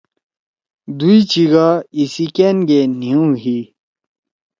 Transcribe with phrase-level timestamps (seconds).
[0.97, 1.67] دُوئی چیِگا
[1.97, 3.59] ایِسی کأن گے نھیو ہی۔